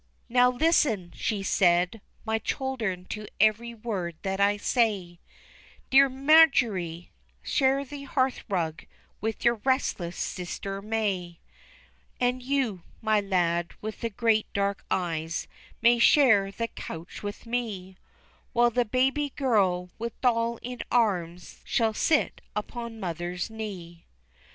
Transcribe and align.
"Now 0.29 0.49
listen," 0.49 1.13
she 1.15 1.43
said, 1.43 2.01
"my 2.25 2.39
children, 2.39 3.05
to 3.09 3.27
every 3.39 3.75
word 3.75 4.15
that 4.23 4.39
I 4.41 4.57
say, 4.57 5.19
Dear 5.91 6.09
Marjory, 6.09 7.11
share 7.43 7.85
the 7.85 8.05
hearthrug 8.07 8.87
with 9.21 9.45
your 9.45 9.61
restless 9.63 10.17
sister 10.17 10.81
May, 10.81 11.39
And 12.19 12.41
you, 12.41 12.81
my 12.99 13.19
lad, 13.21 13.75
with 13.79 14.01
the 14.01 14.09
great 14.09 14.51
dark 14.53 14.83
eyes, 14.89 15.47
may 15.83 15.99
share 15.99 16.51
the 16.51 16.69
couch 16.69 17.21
with 17.21 17.45
me, 17.45 17.95
While 18.53 18.71
the 18.71 18.85
baby 18.85 19.29
girl, 19.29 19.91
with 19.99 20.19
doll 20.21 20.57
in 20.63 20.81
arms, 20.91 21.61
shall 21.63 21.93
sit 21.93 22.41
upon 22.55 22.99
mother's 22.99 23.51
knee. 23.51 24.05